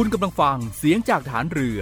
[0.00, 1.80] คุณกำลังฟังเสียงจากฐานเรือ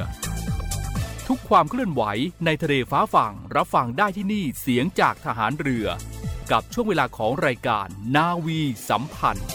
[1.29, 2.03] ทุกความเคลื่อนไหว
[2.45, 5.87] ในทะเลฟ้าฝั่งรับฟังได้ที่นี่เสียงจากทหารเรือ
[6.53, 9.49] กับช่วงเวลาของรายการนาวีสัมพันธ์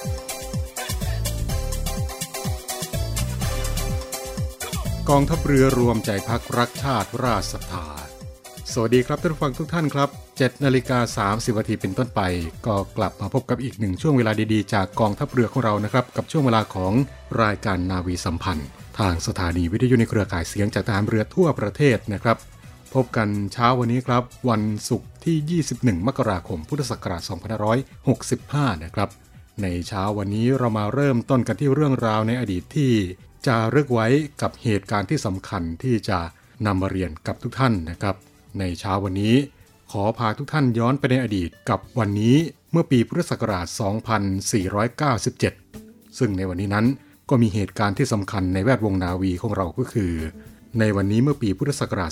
[5.09, 7.88] กองทัพเรือรวมใจพักรักชาติราชศรัทธา
[8.71, 12.21] สวัสดีครับท่านฟังทุกท่านครับ 7นาฬิกา30นาทีเป็นต้นไป
[12.65, 16.93] ก็กลับมาพบกับอีกหนึ่งช่วงเวลาดีๆ จากกองทัพเรือของเรานะครับ กับช่วงเวลาของ
[17.43, 18.67] รายการนาวีสัมพันธ์
[18.99, 22.38] ทางสถานีวิทยุในเครือข่ายเสียงจากทหารเรือทั่วประเทศนะครับ
[22.94, 27.22] พบกันเช้าวันนี้ครับ วันศุกร์ที่ 21 มกราคม พุทธศักราช
[28.03, 29.09] 2565 นะครับ
[29.61, 32.91] ในเช้าวันนี้เรามาเริ่มต้นกันที่เรื่องราวในอดีตที่
[33.47, 34.07] จะรึกไว้
[34.41, 36.19] กับเหตุการณ์ที่สำคัญที่จะ
[36.66, 38.16] นำมาเรียนกับทุกท่านนะครับ
[38.59, 39.35] ในเช้าวันนี้
[39.91, 42.35] ขอพาทุกท่านย้อนไปในอดีตกับวันนี้
[42.72, 43.67] เมื่อปีพุทธศักราช
[45.31, 46.85] 2497 ซึ่งในวันนี้นั้น
[47.29, 50.13] ก็มีเหตุการณ์ที่สำคัญในแวดวงนาวีของเราก็คือ
[50.79, 52.11] ในวันนี้เมื่อปีพุทธศักราช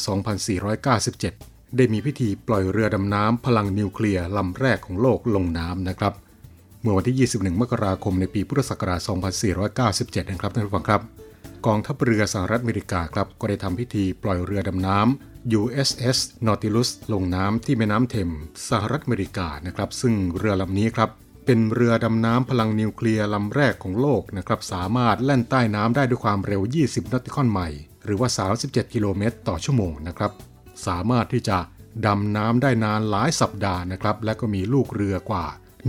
[1.08, 6.14] 2497 ได้มีพิธีปล่อยเรือดำน้ำพลังนิวเคลียร์ลำแรกของโลกลงน้ำนะครับ
[6.82, 9.00] เมื่อวันที่ 21 มกราคมในปีพุทธศักราช
[9.66, 11.02] 2497 นะครับท่านผู้ฟังครับ
[11.66, 21.10] กองทัพเรือสหรัฐอเมริกาครับก็ได้ทำพิธีปล่อยเรือดำน้ำ USS Nautilus ลงน้ำที่แม่น้ำเทมส์สหรัฐอเมริกานะครับซึ่งเรือลำนี้ครับ
[21.46, 28.30] เป็นเรือดำน้ำพลังนิวเคลียร์ลำแรกของโลกนะครับสามารถแล่นใต้น้ำได้ด้วยความเร็ว 20นอติคอนไมล์หรือว่า
[28.62, 30.32] 37 กิโลเมตรต่อชั่วโมงนะครับ
[30.88, 31.58] สามารถที่จะ
[32.06, 35.46] ดำน้ำได้นานหลายสัปดาห์นะครับและก็มีลูกเรือกว่า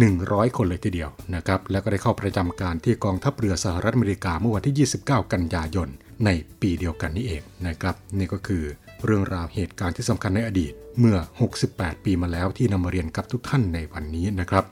[0.07, 5.89] 100 คนเลยทีเดียวนะครับแล้วก็ได้เข้าประจำการที่กองทัพเรือสหรัฐอเมริกาเมื่อวันที่ 29 กันยายน
[6.25, 6.31] ใน
[6.61, 8.65] ปีเดียวกันนี้เองนะครับนี่ก็คือ
[9.05, 11.19] เรื่องราวเหตุการณ์ที่สำคัญในอดีตเมื่อ
[11.61, 14.65] 68 ปีมาแล้วที่นำมาเรียนกับทุกท่านในวันนี้นะครับ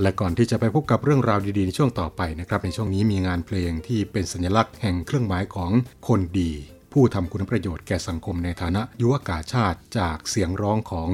[0.00, 5.70] และก่อนที่จะไปพบกับเรื่องราวดีๆในช่วงต่อไปนะครับในช่วงนี้มีงานเพลงที่เป็นสัญลักษณ์แห่งเครื่องหมายของ
[6.08, 6.52] คนดี
[6.92, 11.08] ผู้ทำคุณประโยชน์แก่สังคมในฐานะยุวกาชาติจากเสียงร้องของ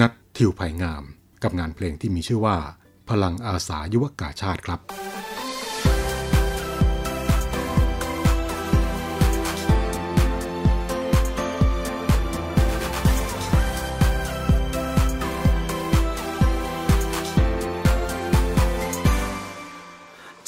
[0.00, 1.02] นัททิวไผ่งาม
[1.42, 2.56] กับงานเพลงที่มีชื่อว่า
[3.10, 4.80] พลังอาสายุวกาชาติครับ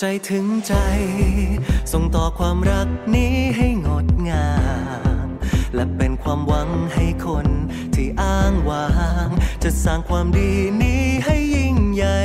[0.00, 0.74] ใจถึงใจ
[1.92, 4.50] ส่งต่อความรักนี้ให้งดงา
[5.24, 5.28] ม
[5.74, 7.46] และเป็นความหวังให้คน
[7.94, 8.88] ที่อ้างว้า
[9.26, 9.28] ง
[9.62, 10.52] จะสร้างความดี
[10.82, 12.18] นี้ให้ยิ่งใหญ่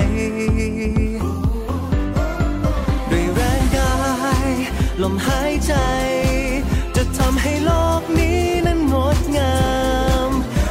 [3.12, 3.96] ด้วยแรงกา
[4.48, 4.50] ย
[5.02, 5.74] ลมหายใจ
[6.96, 7.72] จะทำให้โล
[8.02, 9.60] กนี้นั้นงดงา
[10.28, 10.30] ม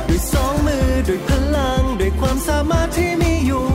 [0.09, 3.67] ด้วยสองมือด้วยพลังด้วยความสามารถที่มีอยู่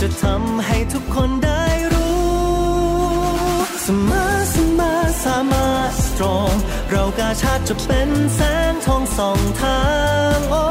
[0.00, 1.67] จะทำให้ทุกคนได้
[6.18, 6.52] ตรง
[6.90, 9.82] เรากาชาติจะเป็นแสงทองสองทา
[10.36, 10.64] งโอ้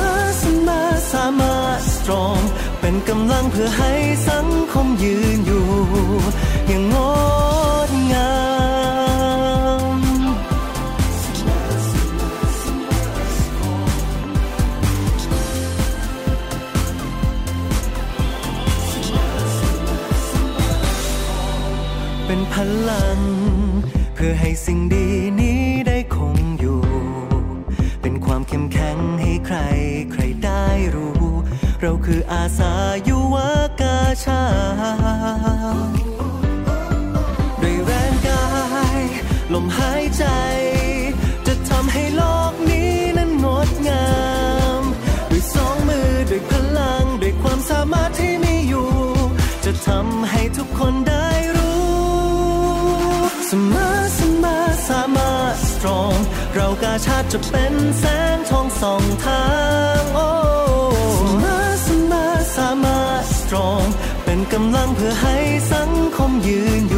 [0.00, 0.82] มาสมา
[1.12, 2.40] สามารถสตรอง
[2.80, 3.92] เป็นกำลังเพื่อให้
[4.28, 5.66] สังคมยืนอยู่
[6.68, 6.96] อย่างง
[7.88, 8.32] ดงา
[9.94, 9.96] ม
[22.26, 22.54] เป็นพ
[22.88, 23.20] ลัง
[24.22, 25.06] พื่อให้สิ่งดี
[25.40, 26.82] นี้ได้คงอยู่
[28.02, 29.58] เป็นความเข้มแข็งให้ใคร
[30.12, 31.24] ใครได้รู้
[31.80, 32.72] เราคืออาสา
[33.08, 33.36] ยุว
[33.80, 34.44] กาชา
[37.62, 38.46] ด้วยแรงกา
[39.00, 39.02] ย
[39.52, 40.24] ลมหายใจ
[41.46, 42.22] จะทำให้โล
[42.52, 44.08] กนี้นั้นงดงา
[44.80, 44.82] ม
[45.30, 48.88] ด้วยสองมือด้วยพลัง ด้วยความสามารถที่มีอยู่
[49.64, 51.07] จะทำให้ทุกคน
[56.82, 58.04] กาชาติจะเป็นแส
[58.36, 59.46] งทองสองทา
[60.00, 60.28] งโอ้
[61.16, 62.26] สมาสมา
[62.56, 63.86] สามารถ strong
[64.24, 65.36] เป็นกำลังเพื่อให้
[65.72, 66.94] สังคมยืนอย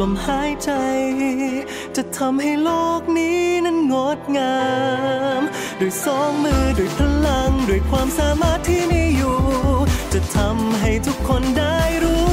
[0.00, 0.70] ลมหายใจ
[1.96, 4.58] จะทำให้โลกนี้นั้นงดงา
[5.40, 5.42] ม
[5.80, 9.38] ด้วยสองมือด้วยพลัง ด้วยความสามารถที่มีอยู่
[10.12, 12.28] จะทำให้ทุกคนได้รู้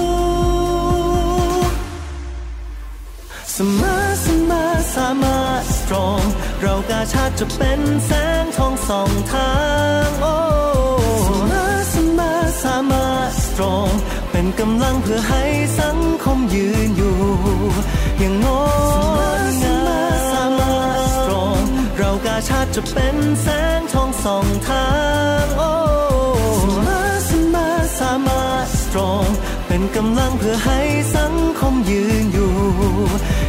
[3.56, 4.63] สมอเสมอ
[4.95, 6.25] สามารถ strong
[6.62, 8.12] เรากาชาติจะเป็นแส
[8.44, 9.53] งทองสองทา
[10.06, 10.35] ง โอ้
[11.25, 12.31] สมอเสมอ
[12.63, 13.94] สามารถ strong
[14.37, 15.43] เป็นกำลังเพื่อให้
[15.79, 17.17] สังคมยืนอยู่
[18.19, 18.47] อย่างง
[19.41, 21.67] ดงามสามารถ strong
[21.97, 23.47] เรากาชาติจะเป็นแส
[23.79, 24.87] งทองส่องทา
[25.43, 25.71] งโอ้
[26.59, 29.29] สมอเสมอสามารถ strong
[29.67, 30.79] เป็นกำลังเพื่อให้
[31.15, 32.53] สังคมยืนอยู่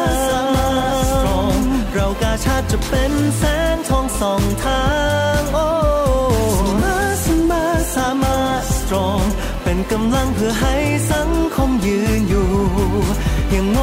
[1.59, 1.61] ม
[1.93, 3.43] เรากาชาติจะเป็นแส
[3.73, 4.83] งทองส่องทา
[5.39, 5.65] งโอ้
[9.91, 10.75] กำลังเพื่อให้
[11.11, 12.49] สังคมยืนอยู่
[13.51, 13.79] อย่างง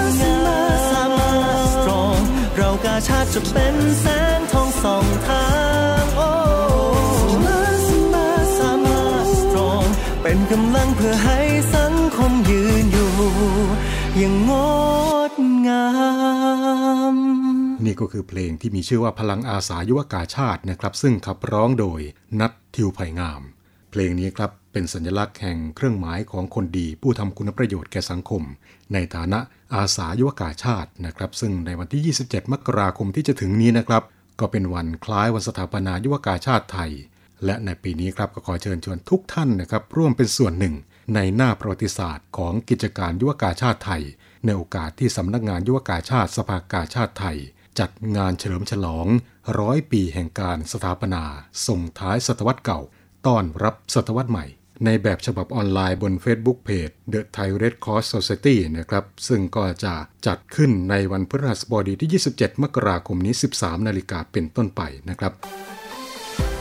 [0.00, 0.32] ดงา
[1.08, 1.12] ม
[1.72, 2.22] strong
[2.56, 4.06] เรากาชาติจะเป็นแส
[4.38, 5.46] งทองสองทา
[6.02, 6.28] งโอ้
[8.58, 9.86] สามารถ strong
[10.22, 11.38] เป็นกำลังเพื่อให้
[11.74, 13.12] สังคมยืนอยู่
[14.18, 14.52] อย่างง
[15.30, 15.32] ด
[15.66, 15.86] งา
[17.14, 17.16] ม
[17.84, 22.00] นี่ก็คือเพลงที่มีชื่อว่าพลังอาสายุวกาชาตินะครับ ซึ่งขับร้องโดย
[22.40, 23.42] นัททิวไผ่งาม
[23.94, 28.42] เพลงนี้ครับเป็นสัญลักษณ์แห่งเครื่องหมายของคนดีผู้ทำคุณประโยชน์แก่สังคม
[28.92, 29.38] ในฐานะ
[29.74, 34.02] อาสายุวกาชาตินะครับ ซึ่งในวันที่ 27 มกราคมที่จะถึงนี้นะครับ
[34.40, 36.90] ก็เป็นวันคล้ายวันสถาปนายุวกาชาติไทย
[37.44, 40.74] และในปีนี้ครับก็ขอเชิญชวนทุกท่านนะครับร่วมเป็นส่วนหนึ่ง
[41.14, 44.02] ในหน้าประวัติศาสตร์ของกิจการยุวกาชาติไทย
[44.44, 47.38] ในโอกาสที่สำนักงานยุวกาชาติสภากาชาติไทย
[47.78, 49.06] จัดงานเฉลิมฉลอง
[49.58, 51.24] ร้อยปีแห่งการสถาปนา
[51.66, 52.80] ส่งท้ายศตวรรษเก่า
[53.26, 54.46] ต้อนรับศตวรรษใหม่
[54.84, 59.94] ในแบบฉบับออนไลน์บน Facebook Page The Thai Red Cross Society นะครับ ซึ่งก็จะ
[60.26, 65.32] จัดขึ้นในวันพฤหัสบดีที่ 27 มกราคมนี้ 13 นาฬิกาเป็นต้นไปนะครับ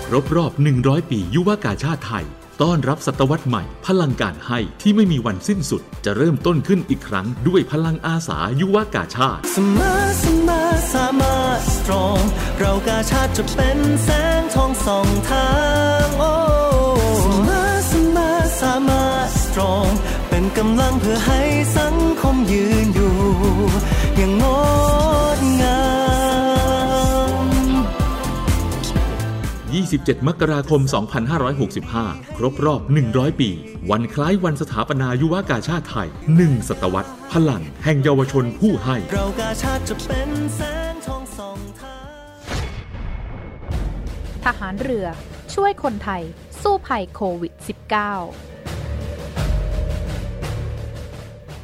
[0.06, 2.26] ครบรอบ 100 ปี ยุวกาชาติไทย
[2.62, 12.22] ต้อนรับศตวรรษใหม่ พลังการให้ที่ไม่มีวันสิ้นสุด จะเริ่มต้นขึ้นอีกครั้งด้วยพลังอาสายุวกาชาติเสมอเสมอสามารถ strong
[12.60, 14.10] เรากาชาติจะเป็นแส
[14.40, 15.50] งทองส่องทา
[16.06, 16.08] ง
[19.52, 19.92] strong
[20.30, 21.42] เป็นกำลังเพื่อให้
[21.78, 23.16] สังคมยืนอยู่
[24.18, 24.44] อย่างง
[25.38, 25.82] ดงา
[27.36, 27.46] ม
[29.82, 30.82] 27 มกราคม
[31.60, 32.82] 2565 ครบรอบ
[33.12, 33.50] 100 ปี
[33.90, 41.98] วันคล้ายวันสถาปนายุวกาชาติไทย 1 ศตวรรษ พลังแห่งเยาวชนผู้ให้ เรากาชาติจะเป็นแสงทองส่องทา
[42.36, 42.38] ง
[44.46, 45.08] ทหารเรือ
[45.54, 46.24] ช่วยคนไทย
[46.62, 48.61] สู้ภัยโควิด -19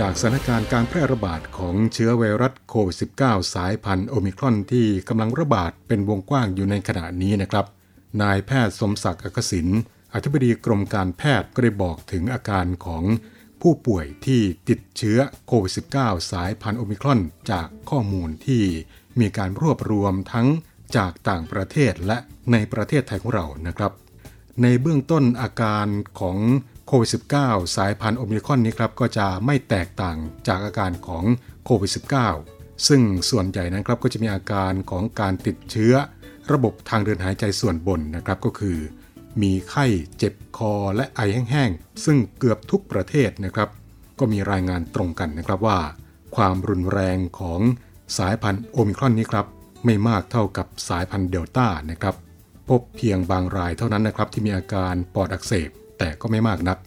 [0.00, 7.66] จากสถานการณ์การแพร่ระบาดของเชื้อไวรัสโควิด -19 สายพันธุ์โอมิครอนที่กำลังระบาดเป็นวงกว้างอยู่ในขณะนี้นะครับ
[8.22, 9.68] นายแพทย์สมศักดิ์อักษิน
[10.14, 13.02] อธิบดีกรมการแพทย์ก็ได้บอกถึงอาการของ
[13.60, 17.20] ผู้ป่วยที่ติดเชื้อโควิด -19 สายพันธุ์โอมิครอน
[17.50, 18.62] จากข้อมูลที่
[19.20, 20.46] มีการรวบรวมทั้ง
[20.96, 22.18] จากต่างประเทศและ
[22.52, 23.92] ในประเทศไทยของเรานะครับ
[24.62, 25.86] ในเบื้องต้นอาการ
[26.20, 26.38] ของ
[26.86, 27.10] โควิด
[27.42, 30.16] -19 สายพันธุ์โอมิครอนนี้ครับก็จะไม่แตกต่าง
[30.48, 31.24] จากอาการของ
[31.64, 31.90] โควิด
[32.36, 35.94] -19 ซึ่งส่วนใหญ่นั้นครับก็จะมีอาการของการติดเชื้อ
[36.52, 38.78] ระบบทางเดินหายใจส่วนบนนะครับก็คือ
[39.42, 39.86] มีไข้
[40.18, 43.68] เจ็บคอและไอแห้งๆ ซึ่งเกือบทุกประเทศนะครับ
[44.18, 45.78] ก็มีรายงานตรงกันนะครับว่า
[46.36, 47.60] ความรุนแรงของ
[48.18, 49.46] สายพันธุ์โอมิครอนนี้ครับ
[49.84, 52.14] ไม่มากเท่ากับสายพันธุ์เดลต้านะครับ
[52.68, 55.70] พบเพียงบางรายเท่านั้นนะครับที่มีอาการปอดอักเสบ
[56.04, 56.78] แต่ก็ไม่มากนัก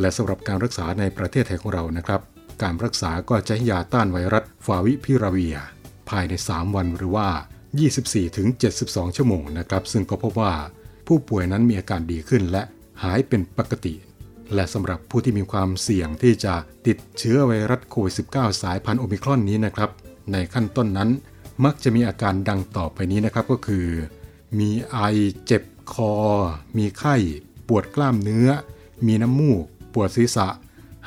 [0.00, 2.20] และสำหรับการรักษาในประเทศไทยของเรานะครับ
[2.62, 5.56] การรักษาก็จะให้ยาต้านไวรัสฟาวิพิราเวีย
[6.10, 7.28] ภายใน 3 วันหรือว่า
[8.02, 10.52] 24-72 ชั่วโมงนะครับ ซึ่งก็พบว่า
[11.06, 12.62] ผู้ป่วยนั้นมีอาการดีขึ้นและ
[13.02, 13.94] หายเป็นปกติ
[14.54, 16.54] และสำหรับผู้ที่มีความเสี่ยงที่จะ
[16.86, 19.90] ติดเชื้อไวรัสโควิด -19 สายพันธุ์โอมิครอนนี้นะครับ
[20.32, 21.10] ในขั้นต้นนั้น
[21.64, 23.86] มักจะมีอาการดังต่อไปนี้นะครับก็คือ
[24.58, 24.98] มีไอ
[25.46, 26.12] เจ็บคอ
[26.78, 27.16] มีไข้
[27.68, 28.48] ปวดกล้ามเนื้อ
[29.06, 29.64] มีน้ำมูก
[29.94, 30.48] ปวดศีรษะ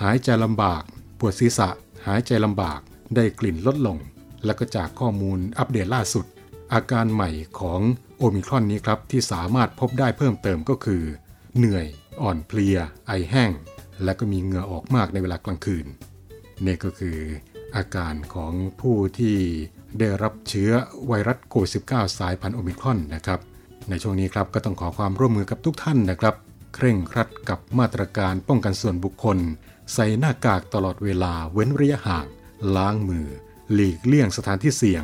[0.02, 0.84] หายใจลำบาก
[1.20, 1.70] ปวดศีรษะ
[2.08, 2.80] หายใจลำบาก
[3.16, 3.98] ได้กลิ่นลดลง
[4.46, 6.26] และก็จากข้อมูลอัปเดตล่าสุด
[6.74, 7.82] อาการใหม่ของ
[8.18, 11.04] โอมิครอนนี้ครับ ที่สามารถพบได้เพิ่มเติมก็คือ
[11.58, 11.86] เหนื่อย
[12.22, 13.52] อ่อนเพลีย ไอแห้ง
[14.04, 15.86] และก็มีเหงื่อออกมากในเวลากลางคืน
[16.66, 17.18] นี่ก็คือ
[17.76, 19.38] อาการของผู้ที่
[20.00, 20.72] ได้รับเชื้อ
[21.08, 23.40] ไวรัสโควิด -19 สายพันธุ์โอมิครอนนะครับ
[23.90, 26.36] ในช่วงนี้ครับก็ต้องขอความร่วมมือกับทุกท่านนะครับ
[26.76, 29.38] เคร่งครัดกับมาตรการป้องกันส่วนบุคคล
[29.94, 32.26] ใส่หน้ากากตลอดเวลาเว้นระยะห่าง
[32.76, 33.28] ล้างมือ
[33.74, 35.04] หลีกเลี่ยงสถานที่เสี่ยง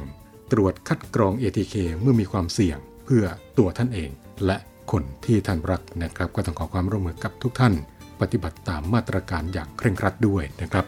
[0.51, 3.25] ตรวจคัดกรอง ATK เมื่อมีความเสี่ยง เพื่อ
[3.58, 4.10] ตัวท่านเอง
[4.46, 4.58] และ
[4.92, 7.74] คนที่ท่านรักนะครับ ก็ต้องขอความร่วมมือกับทุกท่าน
[8.22, 10.86] ปฏิบัติตามมาตรการอย่างเคร่งครัดด้วยนะครับ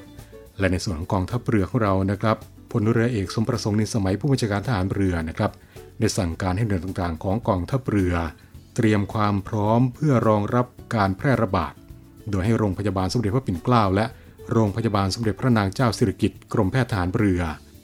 [0.59, 2.37] และในส่วนของกองทัพเรือของเรานะครับ
[2.71, 5.51] พลเรือเอกสมประสงค์นินสมัยผู้บัญชาการทหารเรือนะครับ
[5.99, 8.15] ได้สั่งการให้หน่วยต่างๆ ของกองทัพเรือ
[8.75, 10.65] เตรียมความพร้อมเพื่อรองรับ
[10.95, 11.73] การแพร่ระบาด
[12.29, 14.05] โดยให้โรงพยาบาลสมเด็จพระปิ่นเกล้าและ
[14.51, 17.41] โรงพยาบาลสมเด็จพระนางเจ้าสิริกิติ์กรมแพทย์ทหารเรือ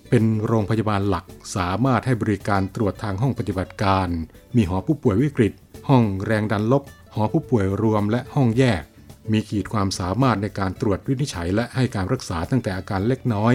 [0.10, 4.08] เป็นโรงพยาบาลหลักสามารถให้บริการตรวจทางห้องปฏิบัติการ
[4.55, 5.53] มีหอผู้ป่วยวิกฤต
[5.89, 8.84] ห้องแรงดันลบ หอผู้ป่วยรวมและห้องแยก
[9.31, 13.53] มีขีดความสามารถในการตรวจวินิจฉัย และให้การรักษาตั้งแต่อาการเล็กน้อย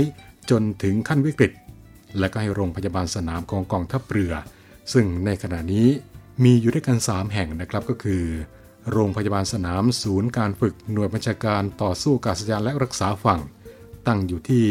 [0.51, 1.53] จนถึงขั้นวิกฤต
[2.19, 4.33] และก็ให้โรงพยาบาลสนามของกองทัพเรือ
[4.93, 5.89] ซึ่งในขณะนี้
[6.43, 8.25] มีอยู่ด้วยกัน 3 แห่งนะครับก็คือ
[8.91, 13.41] โรงพยาบาลสนามศูนย์การฝึกหน่วยบัญชาการต่อสู้กาศยานและรักษาฝั่ง
[14.07, 14.65] ตั้งอยู่ที่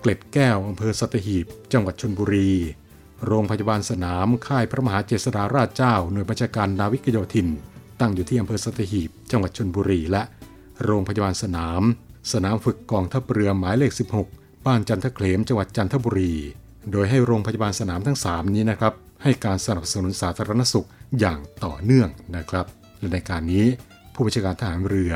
[0.00, 2.50] เกล็ดแก้วอำเภอสัตหีบ จังหวัดชนบุรี
[3.26, 7.48] โรงพยาบาลสนามค่ายพระมหาเจษฎาราชเจ้า หน่วยบัญชาการนาวิกโยธิน
[8.00, 10.22] ตั้งอยู่ที่อำเภอสัตหีบ จังหวัดชนบุรี และ
[10.84, 11.82] โรงพยาบาลสนาม
[12.32, 13.92] สนามฝึกกองทัพเรือหมายเลข
[14.28, 16.34] 16 บ้านจันทเคลมจังหวัดจันทบุรี
[16.92, 20.86] โดยให้โรงพยาบาลสนามทั้ง 3 นี้นะครับให้การสนับสนุนสาธารณสุข
[21.18, 22.66] อย่างต่อเนื่องนะครับ
[22.98, 23.66] และในการนี้
[24.14, 25.12] ผู้บัญชาการทหารเรือ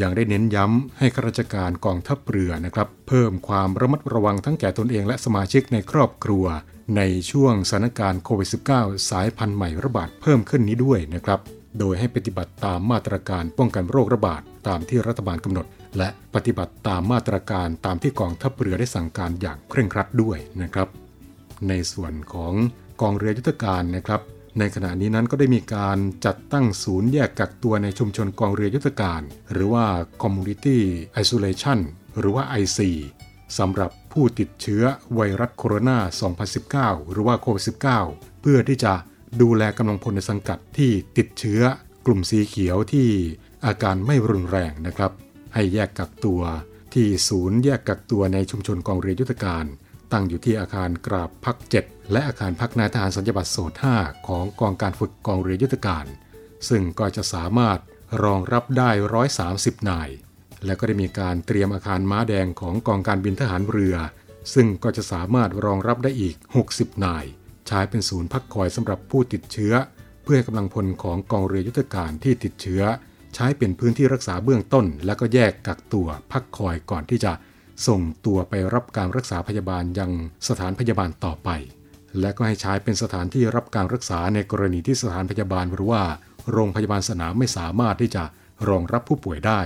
[0.00, 6.44] ยังได้เน้นย้ำให้ข้าราชการกองทัพเรือนะครับ เพิ่มความระมัดระวังทั้งแก่ตนเองและสมาชิกในครอบครัว
[6.96, 11.40] ในช่วงสถานการณ์โควิด -19 สายพันธุ์ใหม่ระบาดเพิ่มขึ้นนี้ด้วยนะครับ
[11.78, 15.66] โดยให้ปฏิบัติตามมาตรการป้องกันโรคระบาดตามที่รัฐบาลกำหนด
[15.98, 20.88] และปฏิบัติตามมาตรการตามที่กองทัพเรือได้สั่งการอย่างเคร่งครัดด้วยนะครับ
[21.68, 22.52] ในส่วนของ
[23.00, 24.20] กองเรือยุทธการนะครับ
[24.58, 29.20] ในขณะนี้นั้นก็ได้มีการจัดตั้งศูนย์แยกกักตัวในชุมชนกองเรือยุทธการ
[29.52, 29.86] หรือว่า
[30.22, 30.78] Community
[31.22, 31.78] Isolation
[32.18, 32.78] หรือว่า IC
[33.58, 35.98] สำหรับผู้ติดเชื้อไวรัสโคโรนา
[37.00, 37.64] 2019 หรือว่าโควิด
[38.04, 38.92] -19 เพื่อที่จะ
[39.42, 41.62] ดูแลกำลังพลในสังกัดที่ติดเชื้อ
[42.06, 43.08] กลุ่มสีเขียวที่
[43.66, 45.12] อาการไม่รุนแรงนะครับ
[45.54, 46.40] ให้แยกกักตัว
[46.94, 49.64] ที่ศูนย์แยกกักตัวในชุมชนกองเรือยุทธการ
[50.12, 56.06] ตั้งอยู่ที่อาคารกราบพัก 7 และอาคารพักนายทหารสัญญบัตรโสด5ของกองการฝึกกองเรือยุทธการ
[56.68, 57.78] ซึ่งก็จะสามารถ
[58.22, 58.90] รองรับได้
[59.38, 60.08] 130 นาย
[60.64, 63.96] และก็ได้มีการเตรียมอาคารม้าแดงของกองการบินทหารเรือ
[64.54, 66.34] ซึ่งก็จะสามารถรองรับได้อีก
[66.70, 67.24] 60 นาย
[67.66, 69.74] ใช้เป็นศูนย์พักคอยสำหรับผู้ติดเชื้อ
[70.22, 72.82] เพื่อให้กำลังพลของกองเรือยุทธการที่ติดเชื้อ
[73.34, 77.32] ใช้เป็นพื้นที่รักษาเบื้องต้น และก็แยกกักตัวพักคอยก่อนที่จะ
[77.86, 80.10] ส่งตัวไปรับการรักษาพยาบาลยัง
[80.48, 81.50] สถานพยาบาลต่อไป
[82.20, 86.02] และก็ให้ใช้เป็นสถานที่รับการรักษาในกรณีที่สถานพยาบาลหรือว่า
[86.52, 88.24] โรงพยาบาลสนามไม่สามารถที่จะ
[88.68, 89.60] รองรับผู้ป่วยได้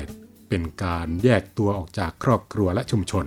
[0.48, 3.26] เป็นการแยกตัวออกจากครอบครัวและชุมชน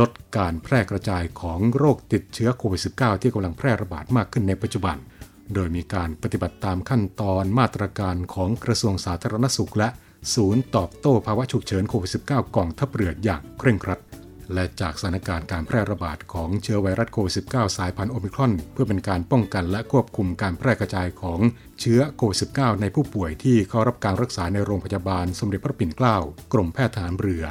[0.00, 4.96] ลดการแพร่กระจายของโรคติดเชื้อโควิด -19 ที่กำลังแพร่ระบาดมากขึ้นในปัจจุบัน
[5.54, 9.88] โดยมีการปฏิบัติตามขั้นตอนมาตรการของกระทรวงสาธารณสุขและ
[10.34, 14.00] ศูนย์ตอบโต้ภาวะฉุกเฉินโควิด -19 กองทัพเรืออย่างเคร่งครัด
[14.54, 21.40] และจากสถานการณ์การแพร่ระบาดของเชื้อไวรัสโควิด -19 สายพันธุ์โอมิครอน เพื่อเป็นการป้องกันและควบคุมการแพร่กระจายของ
[21.80, 26.16] เชื้อโควิด -19 ในผู้ป่วยที่เข้ารับการรักษาในโรงพยาบาลสมเด็จพระปิ่นเกล้า
[26.52, 27.44] กรมแพทย์ทหารเรือ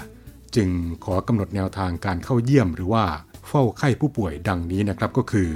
[0.55, 0.69] จึง
[1.05, 3.05] ขอกำหนดแนวทางการเข้าเยี่ยมหรือว่า
[3.47, 5.49] เฝ้าไข้ผู้ป่วยดังนี้นะครับก็คือ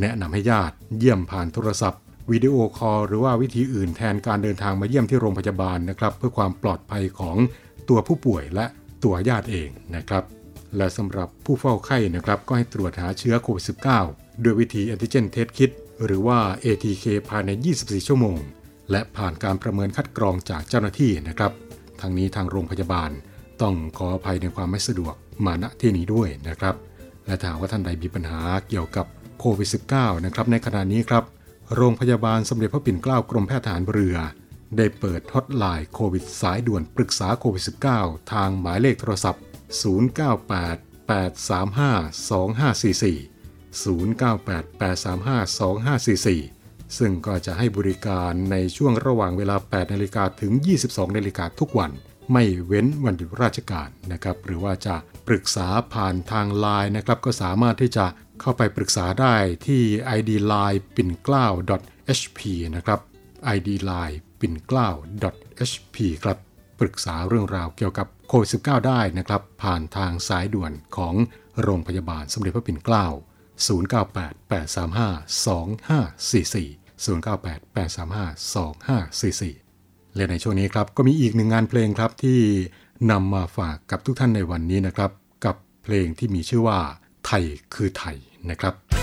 [0.00, 2.00] แนะนำให้ญาติเยี่ยมผ่านโทรศัพท์
[2.32, 7.36] วิดีโอคอลหรือว่าวิธีอื่นแทนการเดินทางมาเยี่ยมที่โรงพยาบาลนะครับ เพื่อความปลอดภัยของ
[7.88, 8.66] ตัวผู้ป่วยและ
[9.04, 10.24] ตัวญาติเองนะครับ
[10.76, 13.64] และสำหรับผู้เฝ้าไข้นะครับ ก็ให้ตรวจหาเชื้อโควิด
[14.04, 15.70] -19 ด้วยวิธี antigen test kit
[16.04, 18.38] หรือว่า ATK ภายใน 24 ชั่วโมง
[18.90, 21.52] และผ่านการประเมินคัดกรองจากเจ้าหน้าที่นะครับ
[22.00, 23.10] ทางนี้ทางโรงพยาบาล
[23.62, 25.14] ต้องขออภัยในความไม่สะดวก
[25.44, 26.74] มาณที่นี้ด้วยนะครับ
[27.26, 29.06] และถ้าว่าท่านใดมีปัญหาเกี่ยวกับ
[29.40, 31.24] โควิด -19 นะครับในขณะนี้ครับ
[31.76, 34.16] โรงพยาบาลสมเด็จพระปิ่นเกล้ากรมแพทย์ทหารเรือ
[34.76, 37.64] ได้เปิดฮอตไลน์โควิดสายด่วนปรึกษาโควิด
[37.96, 39.42] -19 ทางหมายเลขโทรศัพท์
[39.82, 40.76] 098
[41.08, 50.52] 835 2544 098 835 2544 ซึ่งก็จะให้บริการในช่วงระหว่างเวลา 8 นาฬิกาถึง
[50.84, 51.90] 22 นาฬิกาทุกวัน
[52.32, 54.96] ไม่เว้นวันหยุดราชการนะครับ หรือว่าจะ
[55.28, 58.06] ปรึกษาผ่านทางไลน์นะครับ ก็สามารถที่จะ
[58.40, 59.34] เข้าไปปรึกษาได้
[59.66, 59.82] ที่
[60.18, 61.46] ID line ปิ่นเกล้า
[62.18, 62.40] .hp
[62.76, 63.00] นะครับ
[63.56, 64.88] ID line ปิ่นเกล้า
[65.70, 66.38] .hp ครับ
[66.80, 71.14] ปรึกษาเรื่องราวเกี่ยวกับโควิด -19 ได้นะครับ ผ่านทางสายด่วนของ
[71.62, 73.06] โรงพยาบาลสมเด็จพระปิ่นเกล้า
[73.66, 74.72] 098 835
[76.52, 82.40] 2544 098 835 2544 และในช่วงนี้ครับ ก็มีอีกหนึ่งงานเพลงครับที่
[83.10, 85.10] นำมาฝากกับทุกท่านในวันนี้นะครับ
[85.44, 86.80] กับเพลงที่มีชื่อว่า
[87.26, 88.16] ไทยคือไทย
[88.50, 89.01] นะครับ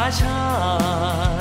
[0.00, 0.44] าชา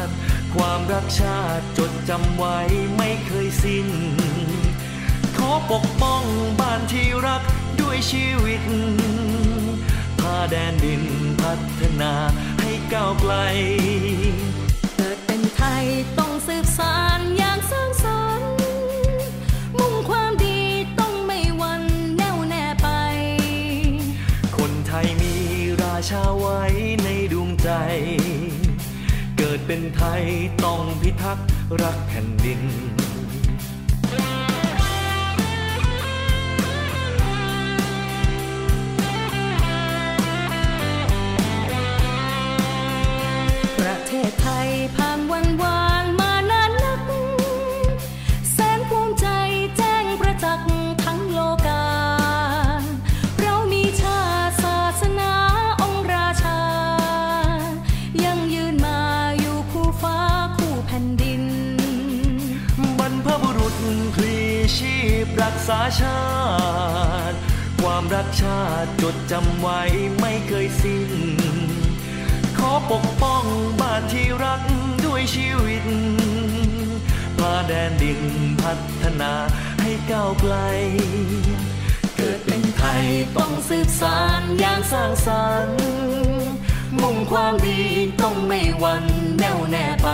[0.05, 0.12] ติ
[0.55, 2.57] ความรักชาติจดจำไว้
[2.97, 3.88] ไม่เคยสิ้น
[5.38, 6.23] ขอปกป้อง
[6.59, 7.41] บ้านที่รัก
[7.81, 8.63] ด้วยชีวิต
[10.19, 11.03] พาแดนดิน
[11.41, 12.13] พัฒนา
[12.62, 13.33] ให้ก้าวไกล
[14.95, 15.85] เกิดเป็นไทย
[16.17, 18.51] ต้องสืบสานอย่างสร้างสรรค์
[19.77, 20.59] มุ่งความดี
[20.99, 21.83] ต้องไม่หวัน
[22.17, 22.88] แน่วแน่ไป
[24.57, 25.35] คนไทยมี
[25.83, 26.62] ราชาไว้
[27.03, 27.69] ในดวงใจ
[29.49, 30.23] เกิดเป็นไทย
[30.63, 31.47] ต้องพิทักษ์
[31.81, 32.62] รักแผ่นดิน
[65.43, 66.23] รักษาชา
[67.31, 67.37] ติ
[67.81, 69.81] ความรักชาติจดจำไว้
[70.19, 71.11] ไม่เคยสิ้น
[72.57, 73.43] ขอปกป้อง
[73.79, 74.61] บ้านที่รัก
[75.05, 75.85] ด้วยชีวิต
[77.37, 78.21] พาแดนดิน
[78.61, 79.33] พัฒนา
[79.81, 80.55] ให้ก้าวไกล
[82.15, 83.03] เกิดเป็นไทย
[83.37, 85.79] ต้องสืบสานอย่างสร้างสรรค์
[87.01, 87.81] มุ่งความดี
[88.21, 89.05] ต้องไม่หวัน
[89.37, 90.09] แน่วแน่ไป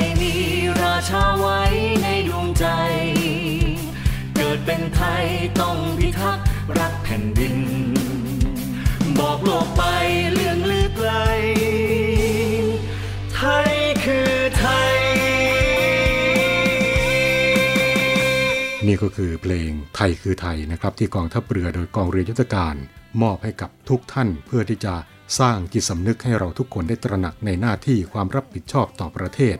[0.00, 0.32] ยมี
[0.82, 1.62] ราชาไว้
[2.02, 2.66] ในดวงใจ
[4.36, 5.24] เกิดเป็นไทย
[5.60, 6.46] ต้องพิทักษ์
[6.78, 7.58] รักแผ่นดิน
[9.18, 9.82] บอกโลกไป
[10.32, 11.12] เรื่องลือไกล
[13.34, 13.72] ไทย
[14.04, 14.96] คือไทย
[18.86, 22.74] นี่ก็คือเพลงไทยคือไทยนะครับ ที่กองทัพเรือโดยกองเรือยุทธการ
[23.22, 24.94] มอบให้กับทุกท่านเพื่อที่จะ
[25.40, 29.56] สร้างจิตสำนึกให้เราทุกคนได้ตระหนักในหน้าที่ความรับผิดชอบต่อประเทศ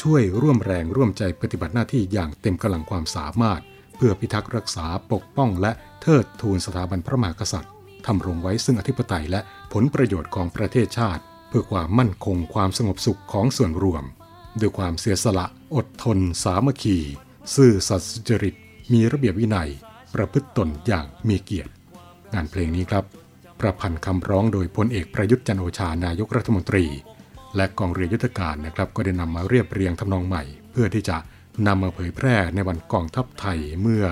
[0.00, 3.60] ช่วยร่วมแรงร่วมใจปฏิบัติหน้าที่อย่างเต็มกำลังความสามารถ
[3.96, 7.72] เพื่อพิทักษ์รักษาปกป้องและเทิดทูนสถาบันพระมหากษัตริย์
[8.06, 9.40] ทำรงไว้ซึ่งอธิปไตยและ
[9.72, 14.04] ผลประโยชน์ของประเทศชาติ เพื่อความมั่นคงความสงบสุขของส่วนรวม
[14.60, 16.98] ด้วยความเสียสละอดทน สามัคคี
[17.54, 18.54] ซื่อสัตย์สุจริต
[18.92, 19.70] มีระเบียบวินัย
[20.14, 21.72] ประพฤติตนอย่างมีเกียรติ
[22.34, 23.04] งานเพลงนี้ครับ
[23.60, 26.84] ประพันธ์คำร้องโดยพลเอกประยุทธ์จันโอชานายกรัฐมนตรี
[27.56, 31.16] และกองเรือยุทธการนะครับก็ได้นำมาเรียบเรียงทำนองใหม่ เพื่อที่จะ
[31.66, 34.04] นำมาเผยแพร่ในวันกองทัพไทยเมื่อ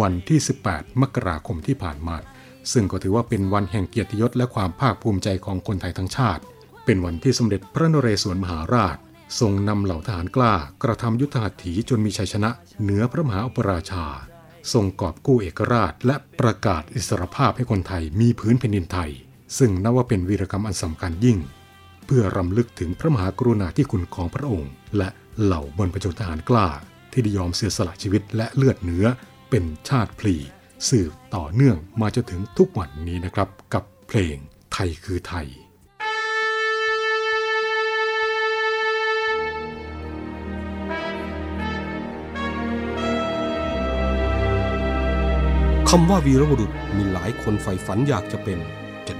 [0.00, 2.16] วันที่ 18 มกราคมที่ผ่านมา
[2.72, 6.42] ซึ่งก็ถือว่าเป็นวันแห่งเกียรติยศและความภาคภูมิใจของคนไทยทั้งชาติ
[6.84, 8.96] เป็นวันที่สมเด็จพระนเรศวรมหาราช
[9.40, 12.50] ทรงนำเหล่าทหารกล้ากระทำยุทธหัตถีจนมีชัยชนะ
[12.82, 14.04] เหนือพระมหาอุปราชา
[14.72, 19.10] ทรงกอบกู้เอกราช และประกาศอิสรภาพให้คนไทยมีพื้นแผ่นดินไทย
[19.58, 21.38] ซึ่งนับว่าเป็นวีรกรรมอันสำคัญยิ่ง
[22.16, 25.08] พื่อรำลึกถึงพระมหากรุณาธิคุณของพระองค์ และ
[25.42, 26.68] เหล่าบรรพชนทหารกล้า
[27.12, 29.06] ที่ได้ยอมเสียสละชีวิตและเลือดเนื้อ
[29.50, 30.36] เป็นชาติพลี
[30.88, 34.36] สืบต่อเนื่องมาจนถึงทุกวันนี้นะครับ กับเพลง
[34.72, 35.46] ไทยคือไทย
[45.88, 48.60] คำว่าวีรบุรุษมีหลายคนใฝ่ฝันอยากจะเป็น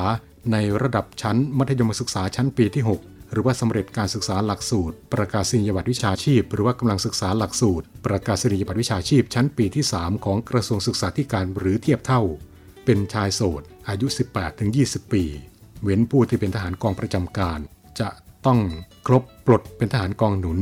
[0.53, 12.23] ในระดับชั้น มัธยมศึกษาชั้นปีที่ 6 หรือว่าสำเร็จการศึกษาหลักสูตร ประกาศนียบัตรวิชาชีพ หรือว่ากำลังศึกษาหลักสูตร ประกาศนียบัตรวิชาชีพ ชั้นปีที่ 3 ของกระทรวงศึกษาธิการหรือเทียบเท่า
[12.85, 14.07] เป็นชายโสด อายุ
[14.61, 15.25] 18-20 ปี
[15.83, 17.59] เว้นผู้ที่เป็นทหารกองประจำการ
[18.01, 18.09] จะ
[18.47, 18.61] ต้อง
[19.07, 20.59] ครบปลดเป็นทหารกองหนุน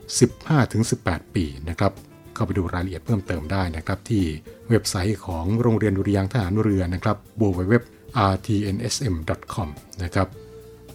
[0.63, 1.93] 15-18 ปีนะครับ
[2.35, 4.25] เข้าไปดูรายละเอียดเพิ่มเติมได้นะครับ ที่
[4.69, 9.69] เว็บไซต์ของโรงเรียนดุริยางทหารเรือนะครับ www.rtnsm.com
[10.03, 10.29] นะครับ